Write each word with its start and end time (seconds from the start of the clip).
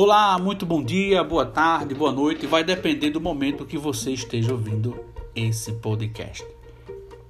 Olá, 0.00 0.38
muito 0.38 0.64
bom 0.64 0.80
dia, 0.80 1.24
boa 1.24 1.44
tarde, 1.44 1.92
boa 1.92 2.12
noite. 2.12 2.46
Vai 2.46 2.62
depender 2.62 3.10
do 3.10 3.20
momento 3.20 3.66
que 3.66 3.76
você 3.76 4.12
esteja 4.12 4.52
ouvindo 4.52 4.96
esse 5.34 5.72
podcast. 5.72 6.46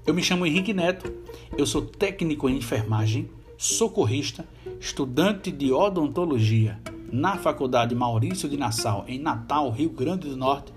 Eu 0.06 0.12
me 0.12 0.22
chamo 0.22 0.44
Henrique 0.44 0.74
Neto, 0.74 1.10
eu 1.56 1.64
sou 1.64 1.80
técnico 1.80 2.46
em 2.46 2.58
enfermagem, 2.58 3.30
socorrista, 3.56 4.46
estudante 4.78 5.50
de 5.50 5.72
odontologia 5.72 6.78
na 7.10 7.38
Faculdade 7.38 7.94
Maurício 7.94 8.50
de 8.50 8.58
Nassau, 8.58 9.02
em 9.08 9.18
Natal, 9.18 9.70
Rio 9.70 9.88
Grande 9.88 10.28
do 10.28 10.36
Norte, 10.36 10.70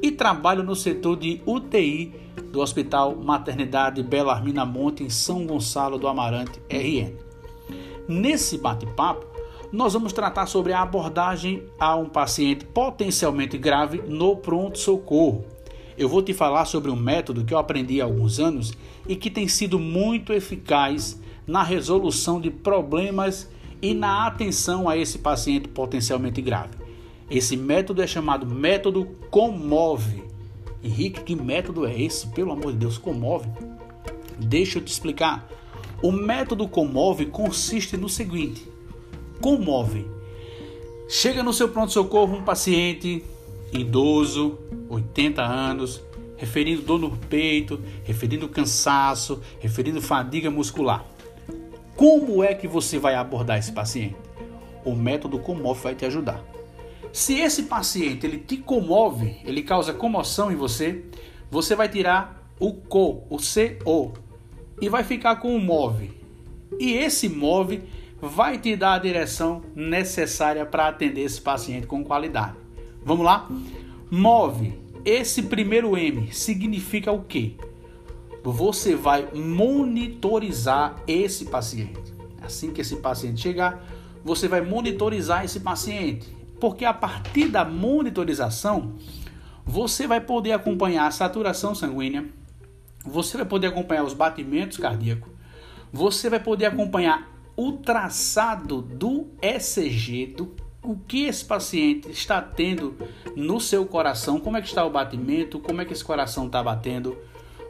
e 0.00 0.12
trabalho 0.12 0.62
no 0.62 0.76
setor 0.76 1.16
de 1.16 1.42
UTI 1.44 2.14
do 2.52 2.60
Hospital 2.60 3.16
Maternidade 3.16 4.04
Bela 4.04 4.34
Armina 4.34 4.64
Monte, 4.64 5.02
em 5.02 5.10
São 5.10 5.44
Gonçalo 5.44 5.98
do 5.98 6.06
Amarante, 6.06 6.62
RN. 6.70 7.12
Nesse 8.06 8.56
bate-papo, 8.56 9.37
nós 9.70 9.92
vamos 9.92 10.12
tratar 10.12 10.46
sobre 10.46 10.72
a 10.72 10.80
abordagem 10.80 11.62
a 11.78 11.94
um 11.94 12.08
paciente 12.08 12.64
potencialmente 12.64 13.58
grave 13.58 14.02
no 14.06 14.36
pronto-socorro. 14.36 15.44
Eu 15.96 16.08
vou 16.08 16.22
te 16.22 16.32
falar 16.32 16.64
sobre 16.64 16.90
um 16.90 16.96
método 16.96 17.44
que 17.44 17.52
eu 17.52 17.58
aprendi 17.58 18.00
há 18.00 18.04
alguns 18.04 18.38
anos 18.38 18.72
e 19.06 19.16
que 19.16 19.30
tem 19.30 19.48
sido 19.48 19.78
muito 19.78 20.32
eficaz 20.32 21.20
na 21.46 21.62
resolução 21.62 22.40
de 22.40 22.50
problemas 22.50 23.50
e 23.82 23.92
na 23.94 24.26
atenção 24.26 24.88
a 24.88 24.96
esse 24.96 25.18
paciente 25.18 25.68
potencialmente 25.68 26.40
grave. 26.40 26.76
Esse 27.30 27.56
método 27.56 28.00
é 28.00 28.06
chamado 28.06 28.46
método 28.46 29.06
Comove. 29.30 30.22
Henrique, 30.82 31.22
que 31.22 31.36
método 31.36 31.84
é 31.84 32.00
esse? 32.00 32.28
Pelo 32.28 32.52
amor 32.52 32.72
de 32.72 32.78
Deus, 32.78 32.96
Comove. 32.96 33.48
Deixa 34.38 34.78
eu 34.78 34.84
te 34.84 34.92
explicar. 34.92 35.46
O 36.00 36.12
método 36.12 36.68
Comove 36.68 37.26
consiste 37.26 37.96
no 37.96 38.08
seguinte: 38.08 38.66
comove. 39.40 40.06
Chega 41.08 41.42
no 41.42 41.52
seu 41.52 41.68
pronto-socorro 41.68 42.36
um 42.36 42.42
paciente 42.42 43.24
idoso, 43.72 44.58
80 44.88 45.42
anos, 45.42 46.02
referindo 46.36 46.82
dor 46.82 46.98
no 46.98 47.16
peito, 47.16 47.80
referindo 48.04 48.48
cansaço, 48.48 49.40
referindo 49.58 50.00
fadiga 50.00 50.50
muscular. 50.50 51.04
Como 51.96 52.44
é 52.44 52.54
que 52.54 52.68
você 52.68 52.98
vai 52.98 53.14
abordar 53.14 53.58
esse 53.58 53.72
paciente? 53.72 54.16
O 54.84 54.94
método 54.94 55.38
Comove 55.38 55.82
vai 55.82 55.94
te 55.94 56.06
ajudar. 56.06 56.44
Se 57.12 57.40
esse 57.40 57.64
paciente 57.64 58.26
ele 58.26 58.38
te 58.38 58.56
comove, 58.58 59.38
ele 59.44 59.62
causa 59.62 59.92
comoção 59.92 60.52
em 60.52 60.56
você, 60.56 61.04
você 61.50 61.74
vai 61.74 61.88
tirar 61.88 62.48
o 62.60 62.72
co, 62.72 63.24
o 63.30 63.38
co, 63.82 64.12
e 64.80 64.88
vai 64.88 65.02
ficar 65.02 65.36
com 65.36 65.54
o 65.54 65.60
move. 65.60 66.12
E 66.78 66.92
esse 66.92 67.28
move 67.28 67.82
vai 68.20 68.58
te 68.58 68.74
dar 68.76 68.94
a 68.94 68.98
direção 68.98 69.62
necessária 69.74 70.66
para 70.66 70.88
atender 70.88 71.22
esse 71.22 71.40
paciente 71.40 71.86
com 71.86 72.04
qualidade. 72.04 72.56
Vamos 73.04 73.24
lá? 73.24 73.48
Move. 74.10 74.78
Esse 75.04 75.42
primeiro 75.44 75.96
M 75.96 76.32
significa 76.32 77.12
o 77.12 77.22
quê? 77.22 77.54
Você 78.42 78.94
vai 78.94 79.28
monitorizar 79.34 80.96
esse 81.06 81.46
paciente. 81.46 82.12
Assim 82.42 82.72
que 82.72 82.80
esse 82.80 82.96
paciente 82.96 83.40
chegar, 83.40 83.84
você 84.24 84.48
vai 84.48 84.60
monitorizar 84.60 85.44
esse 85.44 85.60
paciente. 85.60 86.28
Porque 86.60 86.84
a 86.84 86.92
partir 86.92 87.48
da 87.48 87.64
monitorização, 87.64 88.94
você 89.64 90.06
vai 90.06 90.20
poder 90.20 90.52
acompanhar 90.52 91.06
a 91.06 91.10
saturação 91.10 91.74
sanguínea, 91.74 92.24
você 93.04 93.36
vai 93.36 93.46
poder 93.46 93.68
acompanhar 93.68 94.02
os 94.02 94.14
batimentos 94.14 94.78
cardíacos, 94.78 95.30
você 95.92 96.28
vai 96.28 96.40
poder 96.40 96.66
acompanhar 96.66 97.37
o 97.58 97.72
traçado 97.72 98.80
do 98.80 99.26
ECG, 99.42 100.26
do 100.28 100.54
o 100.80 100.94
que 100.94 101.24
esse 101.24 101.44
paciente 101.44 102.08
está 102.08 102.40
tendo 102.40 102.96
no 103.34 103.60
seu 103.60 103.84
coração, 103.84 104.38
como 104.38 104.56
é 104.56 104.62
que 104.62 104.68
está 104.68 104.84
o 104.84 104.90
batimento, 104.90 105.58
como 105.58 105.80
é 105.80 105.84
que 105.84 105.92
esse 105.92 106.04
coração 106.04 106.46
está 106.46 106.62
batendo. 106.62 107.18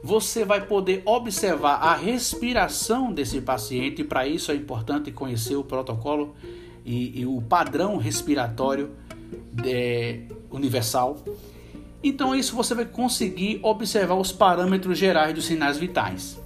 Você 0.04 0.44
vai 0.44 0.66
poder 0.66 1.02
observar 1.06 1.76
a 1.76 1.94
respiração 1.94 3.10
desse 3.10 3.40
paciente, 3.40 4.04
para 4.04 4.28
isso 4.28 4.52
é 4.52 4.54
importante 4.54 5.10
conhecer 5.10 5.56
o 5.56 5.64
protocolo 5.64 6.36
e, 6.84 7.20
e 7.20 7.26
o 7.26 7.40
padrão 7.40 7.96
respiratório 7.96 8.90
é, 9.64 10.20
universal. 10.50 11.16
Então, 12.04 12.34
isso 12.34 12.54
você 12.54 12.74
vai 12.74 12.84
conseguir 12.84 13.58
observar 13.62 14.16
os 14.16 14.32
parâmetros 14.32 14.98
gerais 14.98 15.34
dos 15.34 15.46
sinais 15.46 15.78
vitais. 15.78 16.38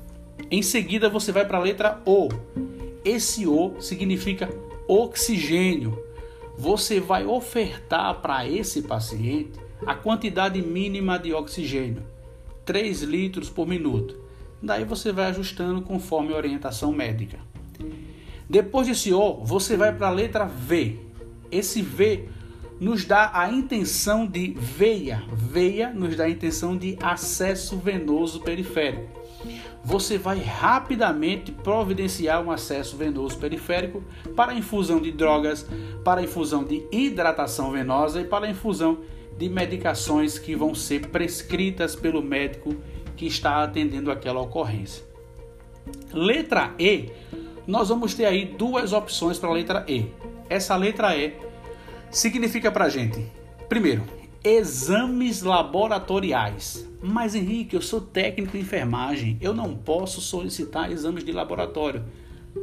Em 0.48 0.62
seguida, 0.62 1.08
você 1.08 1.32
vai 1.32 1.44
para 1.44 1.58
a 1.58 1.60
letra 1.60 2.00
O, 2.06 2.28
esse 3.04 3.46
O 3.46 3.80
significa 3.80 4.48
oxigênio. 4.86 5.98
Você 6.56 7.00
vai 7.00 7.24
ofertar 7.26 8.20
para 8.20 8.46
esse 8.48 8.82
paciente 8.82 9.58
a 9.86 9.94
quantidade 9.94 10.60
mínima 10.62 11.18
de 11.18 11.32
oxigênio, 11.32 12.02
3 12.64 13.02
litros 13.02 13.50
por 13.50 13.66
minuto. 13.66 14.16
Daí 14.62 14.84
você 14.84 15.10
vai 15.10 15.26
ajustando 15.26 15.82
conforme 15.82 16.32
a 16.32 16.36
orientação 16.36 16.92
médica. 16.92 17.38
Depois 18.48 18.86
desse 18.86 19.12
O, 19.12 19.42
você 19.44 19.76
vai 19.76 19.92
para 19.92 20.08
a 20.08 20.10
letra 20.10 20.44
V. 20.44 20.98
Esse 21.50 21.82
V 21.82 22.28
nos 22.78 23.04
dá 23.04 23.30
a 23.34 23.50
intenção 23.50 24.26
de 24.26 24.52
veia. 24.52 25.24
Veia 25.32 25.92
nos 25.92 26.14
dá 26.14 26.24
a 26.24 26.30
intenção 26.30 26.76
de 26.76 26.96
acesso 27.00 27.76
venoso 27.76 28.40
periférico 28.40 29.21
você 29.84 30.16
vai 30.18 30.38
rapidamente 30.38 31.50
providenciar 31.50 32.42
um 32.42 32.50
acesso 32.50 32.96
venoso 32.96 33.38
periférico 33.38 34.02
para 34.36 34.54
infusão 34.54 35.00
de 35.00 35.10
drogas, 35.10 35.66
para 36.04 36.22
infusão 36.22 36.64
de 36.64 36.86
hidratação 36.90 37.70
venosa 37.70 38.20
e 38.20 38.24
para 38.24 38.48
infusão 38.48 38.98
de 39.36 39.48
medicações 39.48 40.38
que 40.38 40.54
vão 40.54 40.74
ser 40.74 41.08
prescritas 41.08 41.96
pelo 41.96 42.22
médico 42.22 42.76
que 43.16 43.26
está 43.26 43.62
atendendo 43.62 44.10
aquela 44.10 44.40
ocorrência. 44.40 45.04
Letra 46.12 46.74
E, 46.78 47.10
nós 47.66 47.88
vamos 47.88 48.14
ter 48.14 48.26
aí 48.26 48.44
duas 48.44 48.92
opções 48.92 49.38
para 49.38 49.48
a 49.48 49.52
letra 49.52 49.84
E. 49.88 50.06
Essa 50.48 50.76
letra 50.76 51.16
E 51.16 51.34
significa 52.10 52.70
para 52.70 52.84
a 52.84 52.88
gente, 52.88 53.26
primeiro, 53.68 54.02
exames 54.44 55.42
laboratoriais. 55.42 56.88
Mas 57.00 57.34
Henrique, 57.34 57.76
eu 57.76 57.82
sou 57.82 58.00
técnico 58.00 58.56
em 58.56 58.60
enfermagem, 58.60 59.36
eu 59.40 59.54
não 59.54 59.74
posso 59.74 60.20
solicitar 60.20 60.90
exames 60.90 61.24
de 61.24 61.32
laboratório. 61.32 62.04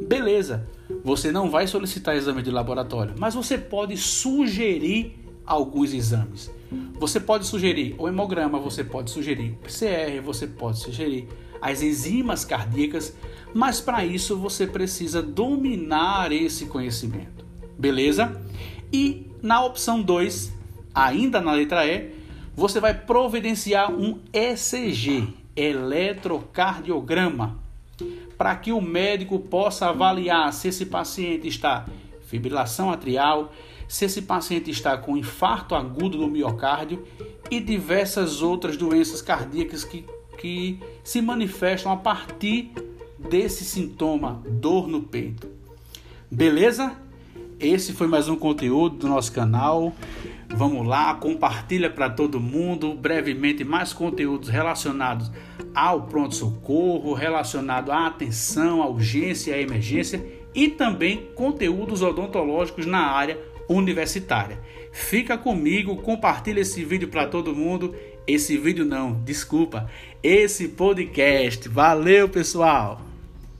Beleza, 0.06 0.68
você 1.02 1.32
não 1.32 1.50
vai 1.50 1.66
solicitar 1.66 2.16
exames 2.16 2.44
de 2.44 2.50
laboratório, 2.50 3.14
mas 3.18 3.34
você 3.34 3.58
pode 3.58 3.96
sugerir 3.96 5.18
alguns 5.44 5.92
exames. 5.92 6.50
Você 6.98 7.18
pode 7.18 7.46
sugerir 7.46 7.96
o 7.98 8.06
hemograma, 8.06 8.58
você 8.58 8.84
pode 8.84 9.10
sugerir 9.10 9.52
o 9.52 9.56
PCR, 9.56 10.20
você 10.22 10.46
pode 10.46 10.78
sugerir 10.78 11.26
as 11.60 11.82
enzimas 11.82 12.44
cardíacas, 12.44 13.14
mas 13.52 13.80
para 13.80 14.04
isso 14.04 14.36
você 14.36 14.66
precisa 14.66 15.20
dominar 15.20 16.30
esse 16.30 16.66
conhecimento. 16.66 17.44
Beleza? 17.76 18.40
E 18.92 19.26
na 19.42 19.64
opção 19.64 20.00
2, 20.00 20.52
ainda 20.94 21.40
na 21.40 21.52
letra 21.52 21.86
E, 21.86 22.12
você 22.54 22.80
vai 22.80 22.94
providenciar 22.94 23.92
um 23.92 24.18
ECG, 24.32 25.28
eletrocardiograma, 25.56 27.58
para 28.36 28.54
que 28.56 28.72
o 28.72 28.80
médico 28.80 29.38
possa 29.38 29.88
avaliar 29.88 30.52
se 30.52 30.68
esse 30.68 30.86
paciente 30.86 31.48
está 31.48 31.86
fibrilação 32.26 32.90
atrial, 32.90 33.52
se 33.88 34.04
esse 34.04 34.22
paciente 34.22 34.70
está 34.70 34.96
com 34.96 35.16
infarto 35.16 35.74
agudo 35.74 36.16
do 36.16 36.28
miocárdio 36.28 37.04
e 37.50 37.58
diversas 37.58 38.40
outras 38.40 38.76
doenças 38.76 39.20
cardíacas 39.20 39.82
que, 39.82 40.06
que 40.38 40.78
se 41.02 41.20
manifestam 41.20 41.90
a 41.90 41.96
partir 41.96 42.70
desse 43.18 43.64
sintoma, 43.64 44.40
dor 44.48 44.86
no 44.86 45.02
peito. 45.02 45.48
Beleza? 46.30 46.96
Esse 47.58 47.92
foi 47.92 48.06
mais 48.06 48.28
um 48.28 48.36
conteúdo 48.36 48.96
do 48.96 49.08
nosso 49.08 49.32
canal. 49.32 49.92
Vamos 50.52 50.86
lá, 50.86 51.14
compartilha 51.14 51.88
para 51.88 52.10
todo 52.10 52.40
mundo 52.40 52.94
brevemente 52.94 53.64
mais 53.64 53.92
conteúdos 53.92 54.48
relacionados 54.48 55.30
ao 55.74 56.02
pronto-socorro, 56.02 57.14
relacionado 57.14 57.92
à 57.92 58.06
atenção, 58.06 58.82
à 58.82 58.88
urgência 58.88 59.54
à 59.54 59.58
emergência 59.58 60.24
e 60.54 60.68
também 60.68 61.28
conteúdos 61.34 62.02
odontológicos 62.02 62.84
na 62.84 63.00
área 63.00 63.38
universitária. 63.68 64.58
Fica 64.92 65.38
comigo, 65.38 65.96
compartilha 65.96 66.60
esse 66.60 66.84
vídeo 66.84 67.08
para 67.08 67.26
todo 67.26 67.54
mundo. 67.54 67.94
Esse 68.26 68.58
vídeo 68.58 68.84
não, 68.84 69.12
desculpa, 69.24 69.88
esse 70.22 70.68
podcast. 70.68 71.68
Valeu, 71.68 72.28
pessoal. 72.28 73.00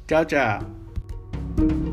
Tchau, 0.07 0.25
tchau. 0.25 1.90